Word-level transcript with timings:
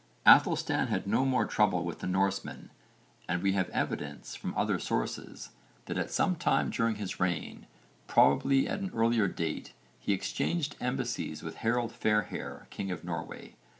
Aethelstan 0.25 0.87
had 0.87 1.05
no 1.05 1.23
more 1.25 1.45
trouble 1.45 1.83
with 1.83 1.99
the 1.99 2.07
Norsemen 2.07 2.71
and 3.29 3.43
we 3.43 3.51
have 3.51 3.69
evidence 3.69 4.33
from 4.35 4.51
other 4.57 4.79
sources 4.79 5.51
that 5.85 5.95
at 5.99 6.09
some 6.09 6.35
time 6.35 6.71
during 6.71 6.95
his 6.95 7.19
reign, 7.19 7.67
probably 8.07 8.67
at 8.67 8.79
an 8.79 8.89
earlier 8.95 9.27
date, 9.27 9.73
he 9.99 10.11
exchanged 10.11 10.75
embassies 10.81 11.43
with 11.43 11.57
Harold 11.57 11.91
Fairhair, 11.91 12.65
king 12.71 12.89
of 12.89 13.03
Norway. 13.03 13.53